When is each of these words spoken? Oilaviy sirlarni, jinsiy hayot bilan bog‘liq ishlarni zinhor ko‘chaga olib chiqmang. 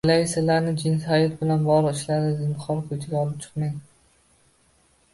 Oilaviy 0.09 0.23
sirlarni, 0.29 0.71
jinsiy 0.83 1.11
hayot 1.15 1.35
bilan 1.43 1.69
bog‘liq 1.69 1.99
ishlarni 2.01 2.33
zinhor 2.41 2.83
ko‘chaga 2.89 3.23
olib 3.23 3.39
chiqmang. 3.47 3.81